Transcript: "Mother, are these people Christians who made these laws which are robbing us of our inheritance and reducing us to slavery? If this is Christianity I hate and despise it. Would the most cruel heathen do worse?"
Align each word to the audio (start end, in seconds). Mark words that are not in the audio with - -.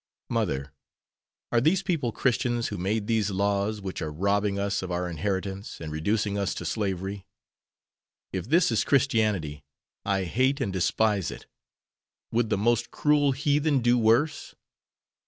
"Mother, 0.29 0.73
are 1.51 1.61
these 1.61 1.83
people 1.83 2.11
Christians 2.11 2.69
who 2.69 2.77
made 2.79 3.05
these 3.05 3.29
laws 3.29 3.81
which 3.81 4.01
are 4.01 4.11
robbing 4.11 4.57
us 4.57 4.81
of 4.81 4.89
our 4.91 5.07
inheritance 5.07 5.79
and 5.79 5.91
reducing 5.91 6.39
us 6.39 6.55
to 6.55 6.65
slavery? 6.65 7.27
If 8.33 8.47
this 8.49 8.71
is 8.71 8.83
Christianity 8.83 9.63
I 10.03 10.23
hate 10.23 10.59
and 10.59 10.73
despise 10.73 11.29
it. 11.29 11.45
Would 12.31 12.49
the 12.49 12.57
most 12.57 12.89
cruel 12.89 13.33
heathen 13.33 13.77
do 13.81 13.95
worse?" 13.95 14.55